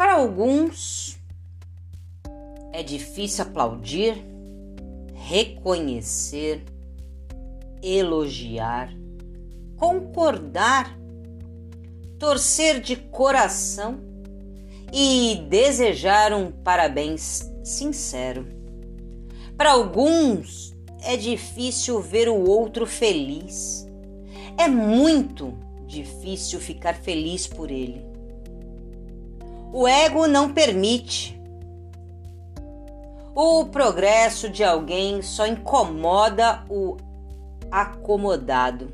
[0.00, 1.18] Para alguns,
[2.72, 4.24] é difícil aplaudir,
[5.12, 6.64] reconhecer,
[7.82, 8.90] elogiar,
[9.76, 10.98] concordar,
[12.18, 14.00] torcer de coração
[14.90, 18.46] e desejar um parabéns sincero.
[19.54, 23.86] Para alguns, é difícil ver o outro feliz.
[24.56, 25.52] É muito
[25.86, 28.09] difícil ficar feliz por ele.
[29.72, 31.40] O ego não permite.
[33.34, 36.96] O progresso de alguém só incomoda o
[37.70, 38.92] acomodado.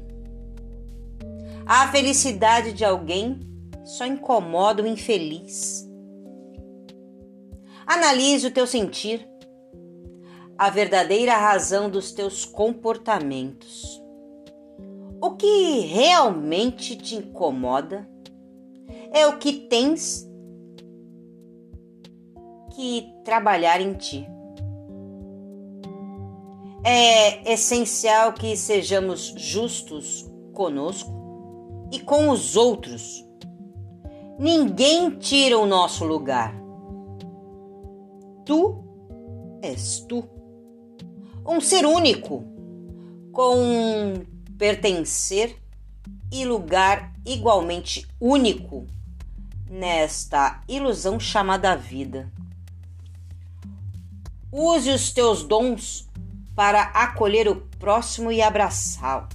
[1.65, 3.41] A felicidade de alguém
[3.85, 5.89] só incomoda o infeliz.
[7.87, 9.27] Analise o teu sentir,
[10.59, 14.03] a verdadeira razão dos teus comportamentos.
[15.23, 18.07] O que realmente te incomoda
[19.13, 20.26] é o que tens
[22.77, 24.29] que trabalhar em ti.
[26.85, 31.11] É essencial que sejamos justos conosco
[31.91, 33.25] e com os outros.
[34.39, 36.55] Ninguém tira o nosso lugar.
[38.45, 38.85] Tu
[39.63, 40.23] és tu.
[41.49, 42.45] Um ser único,
[43.33, 43.57] com
[44.59, 45.57] pertencer
[46.31, 48.87] e lugar igualmente único
[49.71, 52.31] nesta ilusão chamada vida.
[54.59, 56.09] Use os teus dons
[56.55, 59.29] para acolher o próximo e abraçá-lo.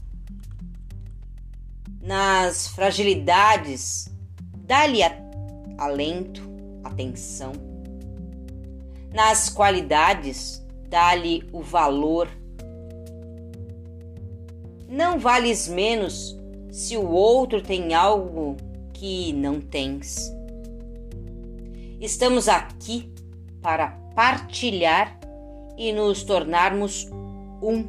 [2.01, 4.11] Nas fragilidades,
[4.65, 5.01] dá-lhe
[5.77, 6.41] alento,
[6.83, 7.51] atenção.
[9.13, 12.27] Nas qualidades, dá-lhe o valor.
[14.89, 16.35] Não vales menos
[16.71, 18.57] se o outro tem algo
[18.91, 20.33] que não tens.
[21.99, 23.13] Estamos aqui
[23.61, 25.19] para partilhar
[25.77, 27.09] e nos tornarmos
[27.61, 27.85] um.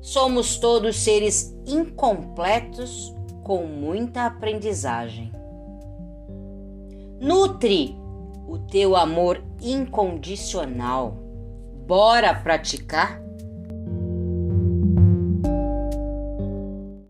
[0.00, 3.14] Somos todos seres incompletos
[3.44, 5.32] com muita aprendizagem.
[7.20, 7.96] Nutre
[8.48, 11.16] o teu amor incondicional.
[11.86, 13.22] Bora praticar?